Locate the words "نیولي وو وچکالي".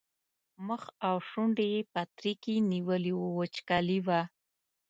2.71-3.99